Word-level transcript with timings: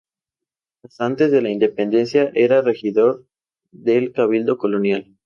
Hasta 0.81 1.05
antes 1.05 1.29
de 1.29 1.43
la 1.43 1.51
independencia 1.51 2.31
era 2.33 2.57
el 2.57 2.65
Regidor 2.65 3.27
del 3.71 4.13
Cabildo 4.13 4.57
Colonial. 4.57 5.15